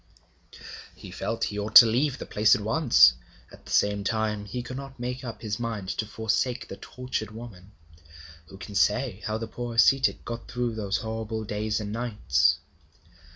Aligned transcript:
He 0.95 1.11
felt 1.11 1.43
he 1.43 1.59
ought 1.59 1.75
to 1.75 1.85
leave 1.85 2.17
the 2.17 2.25
place 2.25 2.55
at 2.55 2.61
once; 2.61 3.13
at 3.51 3.65
the 3.67 3.71
same 3.71 4.03
time 4.03 4.45
he 4.45 4.63
could 4.63 4.75
not 4.77 4.99
make 4.99 5.23
up 5.23 5.43
his 5.43 5.59
mind 5.59 5.89
to 5.89 6.07
forsake 6.07 6.67
the 6.67 6.77
tortured 6.77 7.29
woman. 7.29 7.73
Who 8.47 8.57
can 8.57 8.73
say 8.73 9.21
how 9.27 9.37
the 9.37 9.45
poor 9.45 9.75
ascetic 9.75 10.25
got 10.25 10.47
through 10.47 10.73
those 10.73 11.01
terrible 11.01 11.43
days 11.43 11.79
and 11.79 11.91
nights? 11.91 12.57